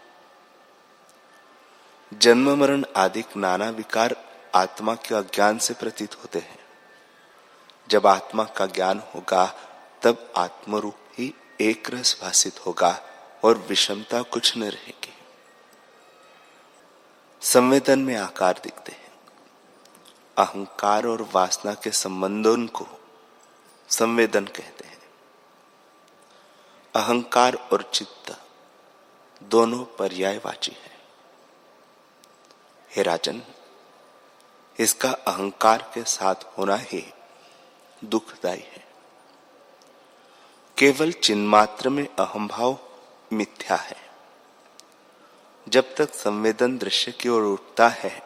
जन्म, 2.14 2.56
मरण 2.60 2.86
आदि 2.96 3.24
नाना 3.38 3.70
विकार 3.70 4.16
आत्मा 4.56 4.96
के 4.96 5.16
अज्ञान 5.16 5.58
से 5.58 5.74
प्रतीत 5.74 6.16
होते 6.16 6.40
हैं। 6.40 6.60
जब 7.90 8.08
आत्मा 8.08 8.44
का 8.44 8.66
ज्ञान 8.66 9.04
होगा, 9.16 9.46
तब 10.02 10.34
आत्मरूप 10.38 10.96
ही 11.18 11.36
एक 11.62 11.90
रस 11.90 12.20
भाषित 12.22 12.66
होगा 12.66 13.02
और 13.44 13.58
विषमता 13.58 14.22
कुछ 14.22 14.58
न 14.58 14.64
रहेगी। 14.64 15.14
संवेदन 17.42 18.00
में 18.00 18.16
आकार 18.16 18.60
दिखते 18.64 18.92
हैं। 18.92 19.12
अहंकार 20.38 21.06
और 21.06 21.30
वासना 21.34 21.74
के 21.74 21.92
संबंधों 21.92 22.68
को 22.68 22.88
संवेदन 23.90 24.46
कहते 24.46 24.88
हैं। 24.88 24.91
अहंकार 26.96 27.56
और 27.56 27.92
चित्त 27.94 28.42
दोनों 29.44 29.86
पर्यायवाची 29.86 30.72
है। 30.72 30.98
हे 32.96 33.04
राजन, 33.04 33.42
इसका 34.80 35.12
अहंकार 35.12 35.92
के 35.94 36.04
साथ 36.04 36.36
होना 36.58 36.76
ही 36.76 37.14
दुखदायी 38.04 38.60
है। 38.60 38.88
केवल 40.78 41.12
चिन्मात्र 41.12 41.90
में 41.90 42.16
अहम 42.20 42.48
भाव 42.48 42.78
मिथ्या 43.34 43.78
है। 43.78 43.98
जब 45.70 45.96
तक 45.96 46.14
संवेदन 46.14 46.78
दृश्य 46.78 47.12
की 47.12 47.30
ओर 47.30 47.42
उठता 47.42 47.90
है, 47.90 48.20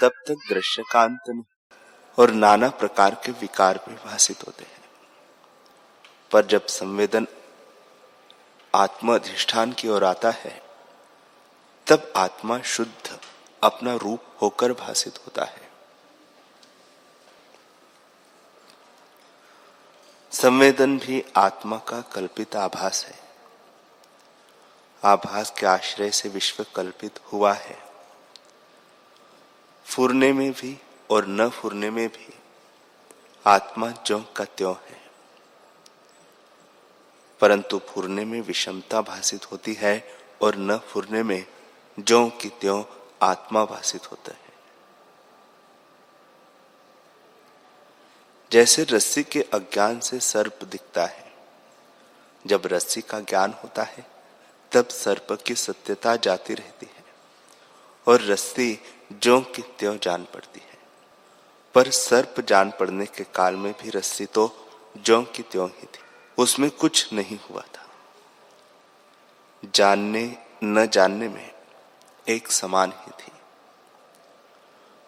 तब 0.00 0.10
तक 0.10 0.36
दृश्य 0.48 0.82
का 0.92 1.02
अंत 1.02 1.44
और 2.18 2.30
नाना 2.30 2.68
प्रकार 2.68 3.14
के 3.14 3.32
विकार 3.32 3.84
भी 3.88 3.94
भाषित 3.94 4.46
होते 4.46 4.64
हैं। 4.64 4.84
पर 6.30 6.46
जब 6.46 6.66
संवेदन 6.66 7.26
आत्म 8.74 9.14
अधिष्ठान 9.14 9.72
की 9.72 9.88
ओर 9.88 10.04
आता 10.04 10.30
है, 10.30 10.62
तब 11.86 12.12
आत्मा 12.16 12.60
शुद्ध 12.60 13.20
अपना 13.62 13.94
रूप 13.94 14.22
होकर 14.42 14.72
भाषित 14.72 15.18
होता 15.18 15.44
है। 15.44 15.68
संवेदन 20.32 20.98
भी 20.98 21.24
आत्मा 21.36 21.76
का 21.76 22.00
कल्पित 22.00 22.56
आभास 22.56 23.04
है। 23.04 23.18
आभास 25.04 25.52
के 25.58 25.66
आश्रय 25.66 26.10
से 26.10 26.28
विश्व 26.28 26.66
कल्पित 26.76 27.20
हुआ 27.32 27.52
है। 27.52 27.78
फुरने 29.86 30.32
में 30.32 30.52
भी 30.52 30.82
और 31.10 31.26
न 31.26 31.48
फुरने 31.48 31.90
में 31.90 32.08
भी 32.08 32.34
आत्मा 33.46 33.90
जो 33.90 34.32
का 34.36 34.44
त्यों 34.44 34.74
है। 34.86 34.97
परंतु 37.40 37.78
फुरने 37.78 38.24
में 38.24 38.40
विषमता 38.40 39.00
भाषित 39.00 39.52
होती 39.52 39.74
है 39.74 40.18
और 40.42 40.56
न 40.56 40.78
फुरने 40.78 41.22
में 41.22 41.46
जो 42.00 42.28
की 42.28 42.48
त्यों 42.48 42.84
आत्मा 43.22 43.64
भाषित 43.64 44.10
होता 44.10 44.32
है। 44.32 44.48
जैसे 48.52 48.84
रस्सी 48.84 49.22
के 49.22 49.42
अज्ञान 49.42 50.00
से 50.00 50.20
सर्प 50.20 50.58
दिखता 50.64 51.06
है। 51.06 51.32
जब 52.46 52.62
रस्सी 52.66 53.00
का 53.00 53.20
ज्ञान 53.20 53.54
होता 53.62 53.82
है, 53.82 54.06
तब 54.72 54.88
सर्प 54.88 55.38
की 55.46 55.54
सत्यता 55.54 56.16
जाती 56.16 56.54
रहती 56.54 56.86
है 56.96 57.04
और 58.08 58.22
रस्सी 58.22 58.78
जो 59.12 59.40
की 59.40 59.62
त्यों 59.62 59.98
जान 60.02 60.24
पड़ती 60.24 60.60
है। 60.60 60.78
पर 61.74 61.90
सर्प 61.90 62.40
जान 62.40 62.70
पड़ने 62.70 63.06
के 63.06 63.24
काल 63.24 63.54
में 63.54 63.74
भी 63.82 63.90
रस्सी 63.90 64.26
तो 64.26 64.70
जो 64.96 65.22
की 65.22 65.42
त्यों 65.42 65.68
ही 65.68 65.86
थी। 65.86 66.07
उसमें 66.38 66.70
कुछ 66.70 67.12
नहीं 67.12 67.38
हुआ 67.50 67.62
था। 67.62 67.90
जानने, 69.74 70.38
न 70.64 70.86
जानने 70.86 71.28
में 71.28 71.54
एक 72.28 72.52
समान 72.52 72.92
ही 72.96 73.10
थी। 73.10 73.32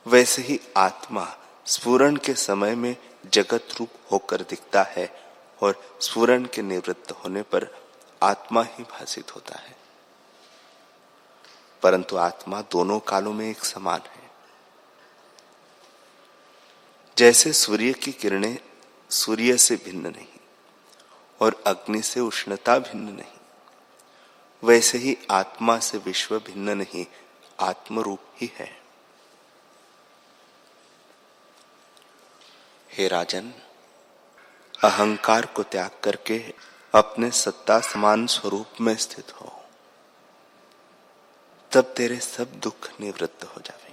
वैसे 0.07 0.43
ही 0.43 0.61
आत्मा 0.77 1.37
स्फुरन 1.67 2.17
के 2.17 2.35
समय 2.35 2.75
में 2.75 2.97
जगत 3.33 3.69
रूप 3.79 3.89
होकर 4.13 4.43
दिखता 4.43 4.83
है 4.83 5.33
और 5.63 5.99
स्फुरन 6.01 6.45
के 6.45 6.63
निवृत्त 6.63 7.13
होने 7.13 7.43
पर 7.43 7.87
आत्मा 8.23 8.63
ही 8.63 8.83
भाषित 8.83 9.35
होता 9.35 9.59
है। 9.59 9.77
परंतु 11.83 12.17
आत्मा 12.17 12.63
दोनों 12.63 13.01
कालों 13.01 13.33
में 13.33 13.51
एक 13.51 13.65
समान 13.65 14.01
है। 14.01 14.31
जैसे 17.19 17.53
सूर्य 17.53 17.93
की 17.93 18.13
किरणें 18.13 18.59
सूर्य 19.11 19.57
से 19.57 19.77
भिन्न 19.77 20.07
नहीं 20.07 20.40
और 21.41 21.63
अग्नि 21.67 22.03
से 22.03 22.21
उष्णता 22.21 22.79
भिन्न 22.79 23.15
नहीं। 23.15 23.41
वैसे 24.65 24.99
ही 24.99 25.19
आत्मा 25.31 25.79
से 25.79 25.99
विश्व 25.99 26.39
भिन्न 26.39 26.71
नहीं, 26.71 27.07
आत्मरूप 27.61 28.21
ही 28.37 28.53
है। 28.55 28.83
हे 32.93 33.09
राजन, 33.09 33.53
अहंकार 34.85 35.47
को 35.47 35.63
त्याग 35.63 35.91
करके 36.05 36.55
अपने 36.95 37.31
सत्ता 37.31 37.81
समान 37.81 38.27
स्वरूप 38.27 38.67
में 38.81 38.97
स्थित 38.97 39.33
हो। 39.33 39.65
तब 41.73 41.85
तेरे 41.85 42.21
सब 42.21 42.53
दुख 42.53 43.01
निवृत्त 43.01 43.45
हो 43.45 43.61
जाएँगे। 43.61 43.91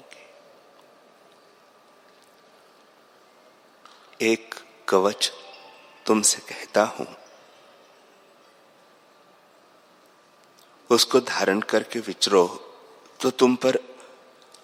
एक 4.32 4.56
कवच 4.90 5.32
तुमसे 6.06 6.38
कहता 6.38 6.84
हूँ। 6.84 7.27
उसको 10.92 11.20
धारण 11.20 11.60
करके 11.60 12.00
विचरो 12.00 12.48
तो 13.22 13.30
तुम 13.30 13.56
पर 13.56 13.98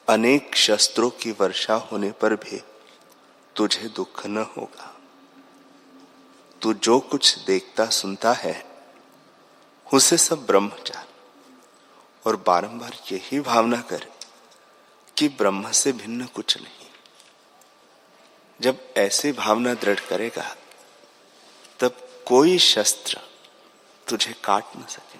अनेक 0.09 0.55
शस्त्रों 0.55 1.09
की 1.09 1.31
वर्षा 1.31 1.73
होने 1.73 2.11
पर 2.11 2.35
भी 2.35 2.63
तुझे 3.55 3.89
दुख 3.89 4.25
न 4.25 4.37
होगा। 4.37 4.95
तू 6.61 6.73
जो 6.73 6.99
कुछ 6.99 7.37
देखता 7.37 7.85
सुनता 7.85 8.33
है, 8.33 8.83
उसे 9.93 10.17
सब 10.17 10.45
ब्रह्म 10.45 10.71
जान। 10.87 11.05
और 12.25 12.35
बारंबार 12.35 12.97
यही 13.11 13.39
भावना 13.39 13.81
कर 13.81 14.07
कि 15.17 15.27
ब्रह्म 15.27 15.71
से 15.71 15.91
भिन्न 15.91 16.25
कुछ 16.25 16.57
नहीं। 16.57 16.87
जब 18.61 18.93
ऐसी 18.97 19.31
भावना 19.31 19.73
दृढ़ 19.73 19.99
करेगा, 19.99 20.55
तब 21.79 22.23
कोई 22.27 22.59
शस्त्र 22.59 23.21
तुझे 24.07 24.33
काट 24.43 24.63
न 24.77 24.85
सकेगा 24.85 25.12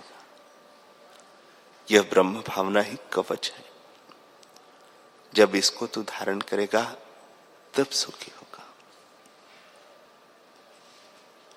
यह 1.92 2.02
ब्रह्म 2.02 2.42
भावना 2.42 2.82
ही 2.82 2.98
कवच 3.14 3.52
है। 3.52 3.66
जब 5.34 5.56
इसको 5.56 5.88
तू 5.88 6.04
धारण 6.04 6.42
करेगा, 6.42 6.96
तब 7.74 7.86
सुखी 7.86 8.32
होगा। 8.38 8.74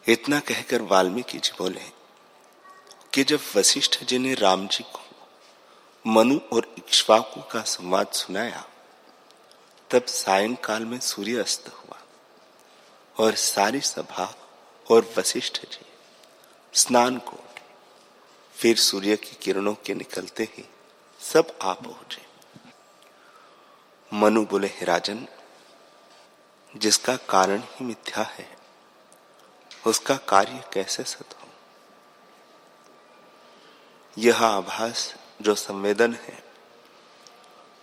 इतना 0.08 0.40
कहकर 0.40 0.82
वाल्मीकि 0.82 1.38
जी 1.38 1.50
बोले 1.58 1.82
कि 3.14 3.24
जब 3.24 3.40
वशिष्ठ 3.56 4.04
जी 4.04 4.18
ने 4.18 4.34
राम 4.34 4.68
जी 4.68 4.84
को 4.84 5.00
मनु 6.06 6.38
और 6.52 6.74
इक्ष्वाकु 6.78 7.42
का 7.42 7.62
संवाद 7.62 8.06
सुनाया, 8.06 8.64
तब 9.90 10.04
सायंकाल 10.04 10.84
में 10.84 11.00
सूर्य 11.00 11.40
अस्त 11.40 11.68
हुआ 11.68 11.98
और 13.16 13.34
सारी 13.34 13.80
सभा 13.80 14.34
और 14.90 15.14
वशिष्ठ 15.18 15.60
जी 15.60 15.86
स्नान 16.74 17.18
को 17.18 17.38
फिर 18.56 18.76
सूर्य 18.76 19.16
की 19.16 19.36
किरणों 19.42 19.74
के 19.74 19.94
निकलते 19.94 20.42
ही 20.42 20.68
सब 21.20 21.58
आ 21.62 21.72
पहुँचे। 21.72 22.26
मनु 24.12 24.46
बोले, 24.46 24.66
हे 24.66 24.84
राजन, 24.84 25.28
जिसका 26.76 27.16
कारण 27.16 27.58
ही 27.58 27.84
मिथ्या 27.84 28.24
है, 28.24 28.56
उसका 29.86 30.16
कार्य 30.16 30.64
कैसे 30.72 31.04
सत 31.04 31.34
हो? 31.42 31.48
यह 34.18 34.44
आभास 34.44 35.14
जो 35.42 35.54
संवेदन 35.54 36.14
है, 36.14 36.44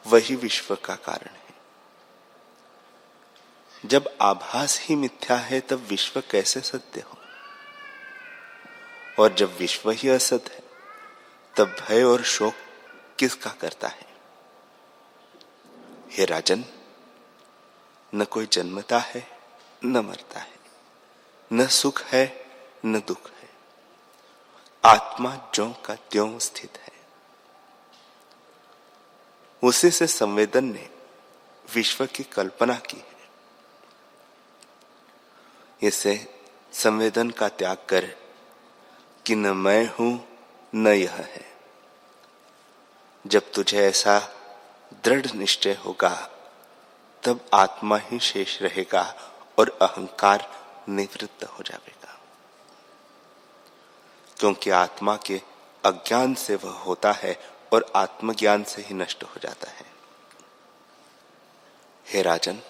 वही 0.07 0.35
विश्व 0.35 0.75
का 0.75 0.95
कारण 0.95 1.35
है। 1.35 1.55
जब 3.85 4.17
आभास 4.21 4.79
ही 4.81 4.95
मिथ्या 4.95 5.37
है, 5.37 5.59
तब 5.59 5.79
विश्व 5.79 6.23
कैसे 6.31 6.61
सत्य 6.61 7.01
हो? 7.01 7.17
और 9.19 9.33
जब 9.33 9.57
विश्व 9.57 9.91
ही 9.91 10.09
असत 10.09 10.43
है 10.51 10.62
तब 11.57 11.75
भय 11.81 12.03
और 12.03 12.23
शोक 12.23 12.53
किसका 13.19 13.49
करता 13.49 13.87
है? 13.87 14.07
हे 16.11 16.25
राजन, 16.25 16.65
न 18.15 18.23
कोई 18.23 18.45
जन्मता 18.45 18.99
है, 18.99 19.39
न 19.85 19.97
मरता 19.97 20.39
है। 20.39 20.53
न 21.53 21.67
सुख 21.67 22.01
है, 22.01 22.45
न 22.85 22.99
दुख 22.99 23.29
है। 23.31 23.49
आत्मा 24.85 25.35
ज्यो 25.35 25.75
का 25.85 25.95
त्यों 25.95 26.39
स्थित 26.39 26.77
है। 26.77 26.93
उसी 29.63 29.91
से 29.91 30.07
संवेदन 30.07 30.63
ने 30.63 30.89
विश्व 31.75 32.05
की 32.05 32.23
कल्पना 32.23 32.73
की 32.73 32.97
है। 32.97 33.29
इसे 35.87 36.41
संवेदन 36.73 37.29
का 37.29 37.49
त्याग 37.49 37.77
कर 37.89 38.05
कि 39.25 39.35
न 39.35 39.47
मैं 39.47 39.93
हूँ 39.93 40.32
न 40.75 40.87
यह 40.87 41.13
है। 41.13 41.57
जब 43.27 43.51
तुझे 43.51 43.89
ऐसा 43.89 44.19
दृढ़ 45.03 45.31
निश्चय 45.31 45.73
होगा, 45.73 46.29
तब 47.23 47.45
आत्मा 47.53 47.97
ही 47.97 48.19
शेष 48.19 48.61
रहेगा 48.61 49.31
और 49.59 49.79
अहंकार 49.81 50.65
निवृत्त 50.89 51.43
हो 51.43 51.63
जाएगा। 51.63 52.21
क्योंकि 54.39 54.69
आत्मा 54.69 55.15
के 55.15 55.41
अज्ञान 55.85 56.33
से 56.33 56.55
वह 56.55 56.71
होता 56.71 57.11
है 57.11 57.49
और 57.73 57.91
आत्मज्ञान 57.95 58.63
से 58.63 58.81
ही 58.81 58.93
नष्ट 58.93 59.23
हो 59.23 59.39
जाता 59.41 59.71
है। 59.71 59.85
हे 62.07 62.21
राजन, 62.21 62.61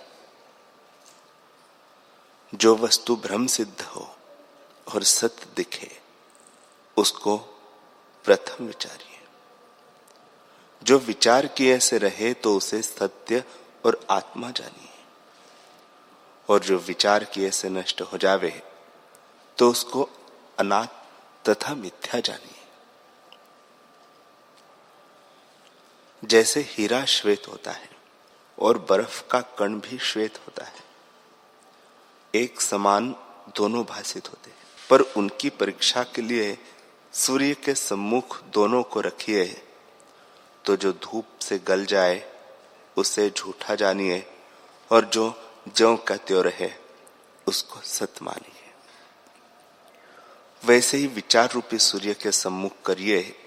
जो 2.56 2.76
वस्तु 2.76 3.16
भ्रम 3.16 3.48
सिद्ध 3.48 3.82
हो 3.82 4.16
और 4.96 5.04
सत्य 5.04 5.48
दिखे, 5.56 6.02
उसको 6.98 7.53
प्रथम 8.26 8.66
विचारिए 8.66 9.20
जो 10.82 10.98
विचार 11.00 11.48
किए 11.48 11.78
से 11.80 11.98
रहे 11.98 12.34
तो 12.34 12.56
उसे 12.58 12.82
सत्य 12.82 13.44
और 13.86 14.00
आत्मा 14.10 14.50
जानिए। 14.52 14.90
और 16.50 16.60
जो 16.60 16.78
विचार 16.78 17.24
किए 17.24 17.52
से 17.52 17.70
नष्ट 17.70 18.02
हो 18.04 18.18
जावे 18.18 18.62
तो 19.58 19.70
उसको 19.72 20.10
अनाथ 20.58 20.88
तथा 21.46 21.74
मिथ्या 21.76 22.20
जानिए। 22.20 22.62
जैसे 26.24 26.62
हीरा 26.70 27.04
श्वेत 27.06 27.48
होता 27.48 27.72
है 27.72 27.90
और 28.58 28.78
बर्फ़ 28.90 29.24
का 29.28 29.42
कण 29.58 29.80
भी 29.80 29.98
श्वेत 30.02 30.38
होता 30.38 30.66
है। 30.66 30.84
एक 32.34 32.62
समान 32.62 33.16
दोनों 33.58 33.84
भाषित 33.86 34.30
होते 34.30 34.50
हैं, 34.50 34.58
पर 34.90 35.02
उनकी 35.18 35.50
परीक्षा 35.52 36.04
के 36.06 36.22
लिए 36.22 36.58
सूर्य 37.14 37.54
के 37.54 37.76
सम्मुख 37.76 38.44
दोनों 38.44 38.84
को 38.84 39.02
रखिए। 39.02 39.68
तो 40.66 40.76
जो 40.76 40.94
धूप 40.94 41.26
से 41.42 41.60
गल 41.60 41.86
जाए, 41.86 42.34
उसे 42.98 43.30
झूठा 43.30 43.76
जानिए, 43.76 44.32
और 44.92 45.06
जो 45.06 45.52
ज्यो 45.76 45.98
का 45.98 46.16
त्यो 46.18 46.42
रहे, 46.42 46.74
उसको 47.48 47.82
सत 47.82 48.14
मानिए। 48.22 48.74
वैसे 50.66 50.98
ही 50.98 51.08
विचार 51.08 51.52
रूपी 51.52 51.80
सूर्य 51.80 52.14
के 52.14 52.32
सम्मुख 52.32 52.72
करिए 52.86 53.40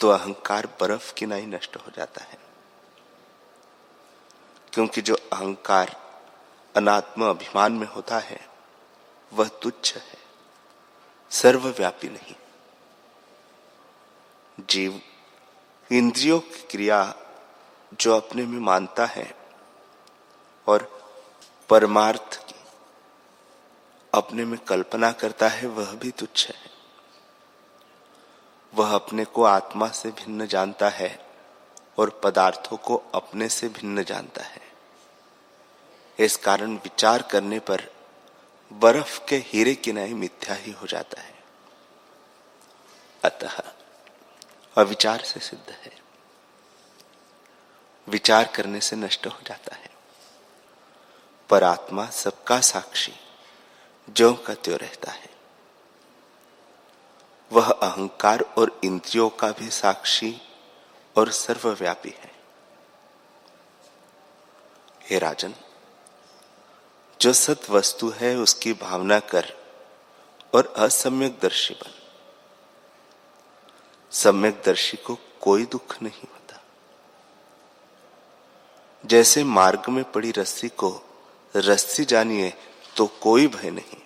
तो 0.00 0.08
अहंकार 0.08 0.66
बर्फ़ 0.66 1.14
की 1.14 1.26
नहीं 1.26 1.46
नष्ट 1.46 1.76
हो 1.76 1.92
जाता 1.96 2.24
है। 2.24 2.38
क्योंकि 4.72 5.02
जो 5.02 5.14
अहंकार 5.14 6.20
अनात्म 6.76 7.30
अभिमान 7.30 7.72
में 7.72 7.86
होता 7.86 8.18
है, 8.18 8.48
वह 9.32 9.48
तुच्छ 9.48 9.96
है, 9.96 10.18
सर्वव्यापी 11.30 12.08
नहीं। 12.08 12.34
जीव, 14.70 15.02
इंद्रियों 15.92 16.40
की 16.40 16.66
क्रिया 16.70 17.14
जो 18.00 18.16
अपने 18.16 18.46
में 18.46 18.60
मानता 18.60 19.06
है 19.06 19.34
और 20.66 21.02
परमार्थ 21.68 22.48
की 22.48 22.54
अपने 24.14 24.44
में 24.44 24.58
कल्पना 24.58 25.12
करता 25.12 25.48
है, 25.48 25.66
वह 25.66 25.92
भी 25.92 26.10
तुच्छ 26.10 26.48
है। 26.48 26.54
वह 28.74 28.94
अपने 28.94 29.24
को 29.24 29.44
आत्मा 29.44 29.88
से 29.88 30.10
भिन्न 30.10 30.46
जानता 30.46 30.88
है 30.88 31.26
और 31.98 32.20
पदार्थों 32.24 32.76
को 32.76 33.02
अपने 33.14 33.48
से 33.48 33.68
भिन्न 33.68 34.04
जानता 34.04 34.42
है। 34.42 34.60
इस 36.18 36.36
कारण 36.36 36.74
विचार 36.74 37.22
करने 37.22 37.58
पर 37.58 37.90
बर्फ़ 38.72 39.26
के 39.28 39.36
हीरे 39.36 39.74
की 39.74 39.92
नहीं 39.92 40.14
मिथ्या 40.14 40.54
ही 40.54 40.72
हो 40.72 40.86
जाता 40.86 41.22
है। 41.22 41.34
अतः 43.24 43.62
अविचार 44.76 45.20
से 45.20 45.40
सिद्ध 45.40 45.70
है। 45.70 46.02
विचार 48.08 48.52
करने 48.56 48.80
से 48.80 48.96
नष्ट 48.96 49.26
हो 49.26 49.38
जाता 49.46 49.76
है। 49.76 49.90
पर 51.50 51.64
आत्मा 51.64 52.06
सबका 52.06 52.60
साक्षी 52.60 53.12
जो 54.10 54.34
का 54.34 54.54
त्यो 54.54 54.76
रहता 54.76 55.12
है। 55.12 55.30
वह 57.52 57.70
अहंकार 57.70 58.40
और 58.40 58.80
इंद्रियों 58.84 59.30
का 59.30 59.48
भी 59.48 59.70
साक्षी 59.70 60.40
और 61.16 61.30
सर्वव्यापी 61.30 62.14
है। 62.18 62.32
हे 65.10 65.18
राजन, 65.18 65.54
जो 67.20 67.32
सत 67.32 67.70
वस्तु 67.70 68.08
है, 68.10 68.36
उसकी 68.36 68.72
भावना 68.72 69.20
कर 69.20 69.56
और 70.54 70.74
असम्यक 70.76 71.38
दर्शी 71.40 71.74
बन। 71.74 72.01
सम्यक 74.12 74.62
दर्शी 74.66 74.96
को 74.96 75.16
कोई 75.40 75.64
दुख 75.64 75.96
नहीं 76.02 76.22
होता। 76.22 76.60
जैसे 79.04 79.44
मार्ग 79.44 79.88
में 79.88 80.04
पड़ी 80.12 80.30
रस्सी 80.30 80.68
को 80.68 80.90
रस्सी 81.54 82.04
जानिए 82.04 82.52
तो 82.96 83.06
कोई 83.20 83.46
भय 83.46 83.70
नहीं, 83.70 84.00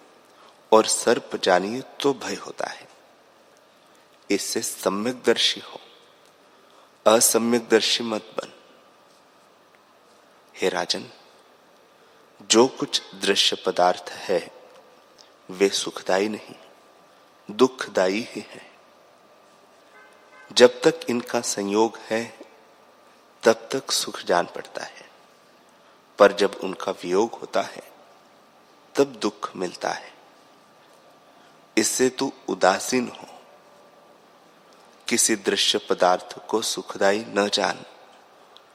और 0.73 0.87
सर्प 0.87 1.37
जानिए 1.45 1.83
तो 2.01 2.13
भय 2.15 2.35
होता 2.37 2.69
है। 2.69 2.89
इससे 4.31 4.63
सम्यक 4.63 5.23
दर्शी 5.23 5.61
हो, 5.61 5.81
असम्यक 7.07 7.69
दर्शी 7.69 8.05
मत 8.05 8.31
बन। 8.37 8.53
हे 10.55 10.69
राजन, 10.69 11.05
जो 12.51 12.67
कुछ 12.71 13.03
दृश्य 13.15 13.57
पदार्थ 13.57 14.11
है, 14.11 14.41
वे 15.49 15.69
सुखदाई 15.69 16.29
नहीं, 16.29 16.55
दुखदाई 17.49 18.27
ही 18.31 18.45
है। 18.49 18.66
जब 20.53 20.83
तक 20.83 21.01
इनका 21.11 21.41
संयोग 21.41 21.99
है, 21.99 22.39
तब 23.43 23.69
तक 23.73 23.91
सुख 23.91 24.23
जान 24.23 24.47
पड़ता 24.47 24.85
है। 24.85 25.11
पर 26.19 26.33
जब 26.33 26.61
उनका 26.65 26.93
वियोग 26.93 27.33
होता 27.33 27.63
है, 27.63 27.93
तब 28.95 29.05
दुख 29.05 29.57
मिलता 29.57 29.91
है। 29.91 30.15
इससे 31.79 32.09
तू 32.09 32.33
उदासीन 32.49 33.09
हो। 33.09 33.27
किसी 35.09 35.37
दृश्य 35.37 35.79
पदार्थ 35.79 36.47
को 36.47 36.63
सुखदाई 36.63 37.25
न 37.29 37.49
जान 37.49 37.85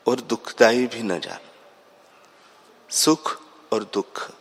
और 0.07 0.21
दुखदाई 0.21 0.87
भी 0.87 1.03
न 1.03 1.19
जान। 1.19 1.39
सुख 2.89 3.41
और 3.73 3.83
दुख 3.83 4.31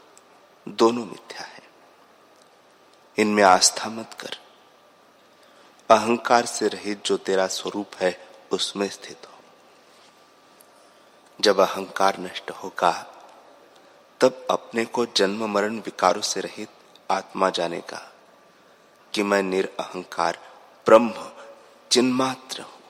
दोनों 0.68 1.06
मिथ्या 1.06 1.46
है। 1.46 1.62
इनमें 3.18 3.42
आस्था 3.42 3.88
मत 3.88 4.14
कर। 4.20 4.49
अहंकार 5.90 6.46
से 6.46 6.68
रहित 6.68 7.04
जो 7.04 7.16
तेरा 7.16 7.46
स्वरूप 7.46 7.90
है, 7.96 8.28
उसमें 8.52 8.88
स्थित 8.88 9.18
हो। 9.26 9.38
जब 11.40 11.58
अहंकार 11.58 12.18
नष्ट 12.18 12.50
होगा, 12.50 13.22
तब 14.20 14.46
अपने 14.50 14.84
को 14.84 15.06
जन्म 15.06 15.46
मरण 15.46 15.78
विकारों 15.78 16.22
से 16.22 16.40
रहित 16.40 16.68
आत्मा 17.10 17.50
जानेगा 17.50 18.12
कि 19.14 19.22
मैं 19.22 19.42
निरअहकार, 19.42 20.38
ब्रह्म, 20.86 21.32
चिन्मात्र 21.90 22.62
हूँ। 22.62 22.80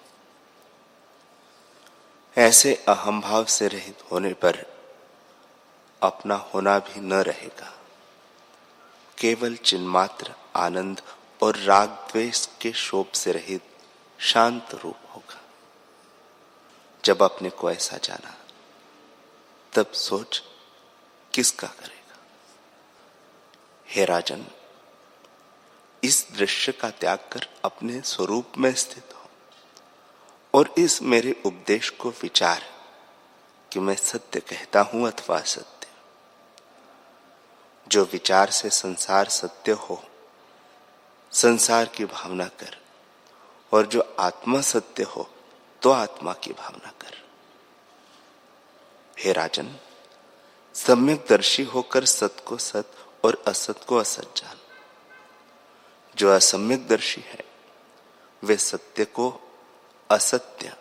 ऐसे 2.37 2.85
अहम 2.89 3.21
भाव 3.21 3.45
से 3.45 3.69
रहित 3.69 3.99
होने 4.13 4.33
पर 4.33 4.67
अपना 6.03 6.35
होना 6.35 6.79
भी 6.79 7.01
न 7.01 7.13
रहेगा। 7.13 7.79
केवल 9.19 9.57
चिन्मात्र 9.57 10.35
आनंद 10.57 11.03
और 11.43 11.57
राग 11.57 11.89
द्वेष 11.89 12.49
के 12.61 12.73
शोभ 12.73 13.13
से 13.13 13.33
रहित 13.33 13.63
शांत 14.19 14.75
रूप 14.75 14.97
होगा। 15.15 15.41
जब 17.05 17.23
अपने 17.23 17.51
को 17.51 17.71
ऐसा 17.71 17.97
जाना, 17.97 18.37
तब 19.73 19.93
सोच 19.93 20.43
किसका 21.35 21.67
करेगा? 21.67 22.19
हे 23.89 24.05
राजन, 24.05 24.47
इस 26.05 26.27
दृश्य 26.33 26.73
का 26.73 26.91
त्याग 26.91 27.19
कर 27.33 27.49
अपने 27.65 28.01
स्वरूप 28.01 28.53
में 28.59 28.75
स्थित 28.75 29.15
हो 29.15 29.31
और 30.55 30.75
इस 30.79 31.03
मेरे 31.03 31.43
उपदेश 31.47 31.91
को 31.91 32.11
विचार 32.11 32.63
कि 33.73 33.81
मैं 33.81 33.97
सत्य 33.97 34.41
कहता 34.41 34.81
हूँ 34.81 35.09
अथवा 35.09 35.41
सत्य 35.41 35.87
जो 37.89 38.05
विचार 38.05 38.51
से 38.51 38.71
संसार 38.71 39.29
सत्य 39.29 39.73
हो 39.73 40.05
संसार 41.33 41.87
की 41.87 42.05
भावना 42.05 42.45
कर। 42.45 42.77
और 43.73 43.87
जो 43.87 44.17
आत्मा 44.19 44.61
सत्य 44.61 45.03
हो 45.03 45.31
तो 45.83 45.91
आत्मा 45.91 46.33
की 46.33 46.53
भावना 46.53 46.93
कर। 47.01 47.15
हे 49.19 49.33
राजन 49.33 49.77
सम्यक 50.75 51.27
दर्शी 51.29 51.63
होकर 51.63 52.05
सत 52.05 52.37
को 52.47 52.57
सत 52.57 52.93
और 53.25 53.45
असत 53.49 53.85
को 53.89 53.97
असत 53.97 54.33
जान। 54.37 54.57
जो 56.17 56.31
असम्यक 56.31 56.89
दर्शी 56.89 57.21
है, 57.21 57.45
वे 58.45 58.57
सत्य 58.57 59.05
को 59.05 59.41
असत्य 60.11 60.77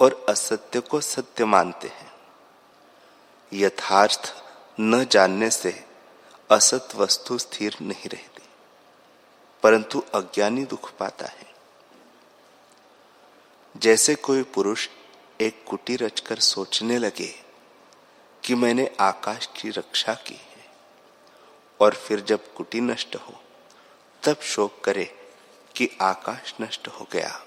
और 0.00 0.26
असत्य 0.28 0.80
को 0.80 1.00
सत्य 1.00 1.44
मानते 1.44 1.88
हैं। 1.88 2.12
यथार्थ 3.52 4.44
न 4.80 5.04
जानने 5.04 5.50
से 5.50 5.84
असत 6.50 6.88
वस्तु 6.94 7.38
स्थिर 7.38 7.76
नहीं 7.80 8.08
रहती 8.08 8.27
परंतु 9.62 10.02
अज्ञानी 10.14 10.64
दुख 10.64 10.92
पाता 10.92 11.26
है। 11.26 11.46
जैसे 13.76 14.14
कोई 14.14 14.42
पुरुष 14.42 14.88
एक 15.40 15.64
कुटी 15.66 15.96
रचकर 15.96 16.38
सोचने 16.38 16.98
लगे 16.98 17.34
कि 18.44 18.54
मैंने 18.54 18.90
आकाश 19.00 19.48
की 19.56 19.70
रक्षा 19.70 20.14
की 20.14 20.34
है, 20.34 20.66
और 21.80 21.94
फिर 21.94 22.20
जब 22.20 22.54
कुटी 22.54 22.80
नष्ट 22.80 23.16
हो, 23.16 23.42
तब 24.22 24.40
शोक 24.40 24.80
करे 24.84 25.04
कि 25.76 25.90
आकाश 26.00 26.54
नष्ट 26.60 26.88
हो 26.88 27.06
गया, 27.12 27.40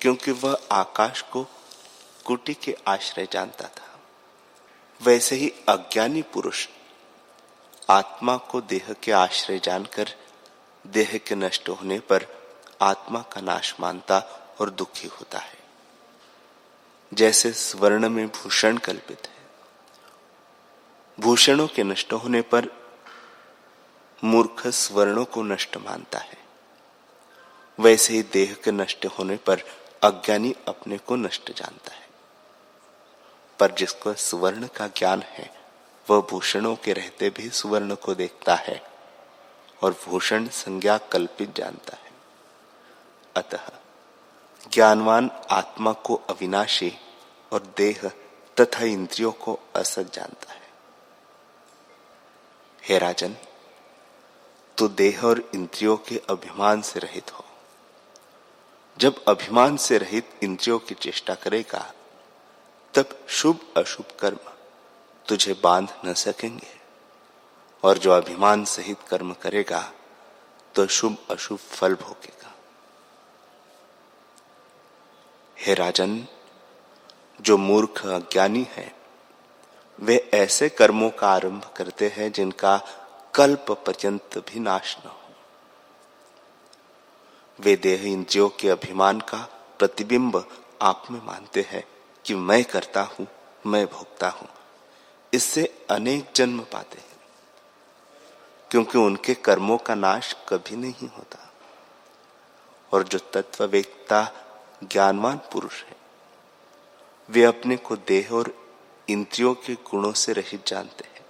क्योंकि 0.00 0.30
वह 0.30 0.58
आकाश 0.72 1.22
को 1.22 1.46
कुटी 2.24 2.54
के 2.54 2.76
आश्रय 2.88 3.28
जानता 3.32 3.68
था। 3.68 4.00
वैसे 5.02 5.36
ही 5.36 5.52
अज्ञानी 5.68 6.22
पुरुष 6.22 6.68
आत्मा 7.90 8.36
को 8.36 8.60
देह 8.60 8.92
के 8.92 9.12
आश्रय 9.12 9.58
जानकर 9.58 10.14
देह 10.86 11.20
के 11.26 11.34
नष्ट 11.34 11.68
होने 11.68 12.00
पर 12.00 12.26
आत्मा 12.82 13.20
का 13.20 13.40
नाश 13.40 13.74
मानता 13.80 14.18
और 14.60 14.70
दुखी 14.70 15.08
होता 15.08 15.38
है। 15.38 15.58
जैसे 17.14 17.52
स्वर्ण 17.52 18.08
में 18.08 18.28
भूषण 18.28 18.76
कल्पित 18.76 19.22
है। 19.26 19.50
भूषणों 21.20 21.68
के 21.68 21.82
नष्ट 21.82 22.12
होने 22.12 22.42
पर 22.42 22.68
मूर्ख 24.24 24.66
स्वर्णों 24.66 25.24
को 25.24 25.42
नष्ट 25.42 25.76
मानता 25.76 26.18
है। 26.18 26.38
वैसे 27.80 28.14
ही 28.14 28.22
देह 28.22 28.56
के 28.64 28.70
नष्ट 28.72 29.06
होने 29.06 29.36
पर 29.36 29.60
अज्ञानी 30.02 30.54
अपने 30.68 30.98
को 30.98 31.16
नष्ट 31.16 31.52
जानता 31.52 31.94
है। 31.94 32.08
पर 33.58 33.70
जिसको 33.70 34.14
स्वर्ण 34.14 34.66
का 34.66 34.86
ज्ञान 34.86 35.22
है, 35.22 35.62
वह 36.10 36.26
भूषणों 36.30 36.76
के 36.76 36.92
रहते 36.92 37.30
भी 37.30 37.50
सुवर्ण 37.50 37.94
को 37.94 38.14
देखता 38.14 38.54
है। 38.54 38.95
और 39.82 40.00
भूषण 40.04 40.48
संज्ञा 40.48 40.98
कल्पित 40.98 41.56
जानता 41.56 41.96
है। 41.96 42.12
अतः 43.36 43.70
ज्ञानवान 44.72 45.30
आत्मा 45.50 45.92
को 45.92 46.14
अविनाशी 46.14 46.98
और 47.52 47.72
देह 47.76 48.10
तथा 48.60 48.84
इंद्रियों 48.84 49.32
को 49.32 49.60
असत 49.76 50.12
जानता 50.14 50.52
है। 50.52 50.70
हे 52.84 52.98
राजन 52.98 53.36
तो 54.78 54.88
देह 54.88 55.24
और 55.24 55.50
इंद्रियों 55.54 55.96
के 55.96 56.22
अभिमान 56.30 56.82
से 56.82 57.00
रहित 57.00 57.34
हो। 57.34 57.44
जब 58.98 59.24
अभिमान 59.24 59.76
से 59.76 59.98
रहित 59.98 60.30
इंद्रियों 60.42 60.78
की 60.78 60.94
चेष्टा 60.94 61.34
करेगा, 61.34 61.92
तब 62.94 63.26
शुभ 63.28 63.74
अशुभ 63.76 64.06
कर्म 64.20 64.38
तुझे 65.28 65.60
बाँध 65.62 66.02
न 66.06 66.14
सकेंगे। 66.14 66.75
और 67.82 67.98
जो 67.98 68.10
अभिमान 68.12 68.64
सहित 68.66 68.98
कर्म 69.08 69.32
करेगा 69.42 69.80
तो 70.74 70.86
शुभ 70.88 71.16
अशुभ 71.30 71.58
फल 71.58 71.94
भोगेगा। 71.96 72.52
हे 75.56 75.74
राजन, 75.74 76.26
जो 77.40 77.56
मूर्ख 77.58 78.06
अज्ञानी 78.06 78.66
है, 78.70 78.94
वे 79.98 80.16
ऐसे 80.34 80.68
कर्मों 80.70 81.10
का 81.10 81.28
आरंभ 81.28 81.70
करते 81.76 82.12
हैं 82.16 82.30
जिनका 82.32 82.76
कल्प 83.34 83.70
पर्यंत 83.86 84.38
भी 84.48 84.60
नाश 84.60 84.96
न 84.98 85.08
हो। 85.08 85.14
वे 87.58 87.76
देह 87.78 88.04
इंद्रियों 88.04 88.48
के 88.60 88.68
अभिमान 88.70 89.20
का 89.22 89.38
प्रतिबिंब 89.78 90.44
आप 90.82 91.02
में 91.10 91.20
मानते 91.24 91.66
हैं 91.70 91.84
कि 92.24 92.34
मैं 92.34 92.64
करता 92.64 93.02
हूँ, 93.10 93.26
मैं 93.66 93.86
भोगता 93.86 94.28
हूँ, 94.30 94.48
इससे 95.32 95.64
अनेक 95.90 96.26
जन्म 96.36 96.60
पाते 96.72 96.98
हैं। 96.98 97.15
क्योंकि 98.76 98.98
उनके 98.98 99.34
कर्मों 99.34 99.78
का 99.78 99.94
नाश 99.94 100.36
कभी 100.48 100.76
नहीं 100.76 101.08
होता। 101.08 101.52
और 102.92 103.02
जो 103.02 103.18
तत्ववेकता 103.18 104.32
ज्ञानवान 104.84 105.36
पुरुष 105.52 105.82
है, 105.82 105.96
वे 107.30 107.44
अपने 107.44 107.76
को 107.76 107.96
देह 107.96 108.32
और 108.32 108.52
इंद्रियों 109.08 109.54
के 109.54 109.74
गुणों 109.74 110.12
से 110.12 110.32
रहित 110.32 110.66
जानते 110.66 111.04
हैं 111.04 111.26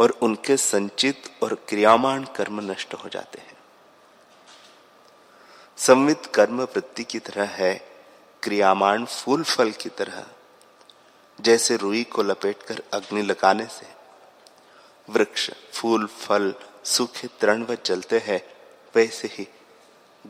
और 0.00 0.10
उनके 0.10 0.56
संचित 0.56 1.22
और 1.42 1.54
क्रियामान 1.54 2.24
कर्म 2.24 2.70
नष्ट 2.70 2.94
हो 2.94 3.08
जाते 3.08 3.38
हैं। 3.38 3.56
संवित 5.76 6.26
कर्म 6.26 6.62
वृत्ति 6.62 7.04
की 7.04 7.18
तरह 7.18 7.44
है 7.44 7.74
क्रियामान 8.42 9.04
फूल 9.04 9.42
फल 9.42 9.70
की 9.70 9.88
तरह, 9.88 10.26
जैसे 11.40 11.76
रुई 11.76 12.04
को 12.04 12.22
लपेटकर 12.22 12.82
अग्नि 12.92 13.22
लगाने 13.22 13.66
से 13.66 13.97
वृक्ष, 15.08 15.50
फूल, 15.72 16.06
फल, 16.06 16.54
सूखे 16.84 17.28
तृण 17.40 17.62
व 17.62 17.76
जलते 17.86 18.18
हैं, 18.18 18.42
वैसे 18.96 19.28
ही 19.28 19.48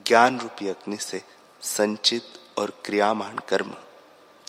ज्ञान 0.06 0.40
रूपी 0.40 0.68
अग्नि 0.68 0.96
से 0.96 1.22
संचित 1.62 2.24
और 2.58 2.70
क्रियामान 2.84 3.38
कर्म 3.38 3.74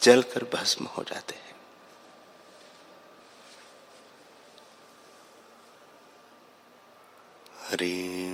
जलकर 0.03 0.43
भस्म 0.53 0.85
हो 0.85 1.03
जाते 1.03 1.35
हैं। 1.35 1.55
हरि 7.69 8.33